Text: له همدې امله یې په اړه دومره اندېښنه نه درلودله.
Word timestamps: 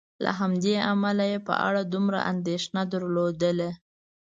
له 0.23 0.31
همدې 0.39 0.75
امله 0.93 1.23
یې 1.31 1.39
په 1.47 1.53
اړه 1.67 1.81
دومره 1.93 2.19
اندېښنه 2.31 2.73
نه 2.83 2.83
درلودله. 2.91 3.69